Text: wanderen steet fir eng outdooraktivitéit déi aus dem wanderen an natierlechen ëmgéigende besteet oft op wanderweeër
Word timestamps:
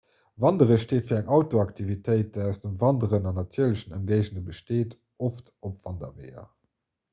wanderen 0.43 0.77
steet 0.83 1.09
fir 1.09 1.17
eng 1.17 1.27
outdooraktivitéit 1.35 2.31
déi 2.37 2.41
aus 2.53 2.61
dem 2.63 2.73
wanderen 2.85 3.29
an 3.33 3.39
natierlechen 3.41 3.95
ëmgéigende 3.99 4.45
besteet 4.51 4.99
oft 5.31 5.55
op 5.71 5.89
wanderweeër 5.89 6.45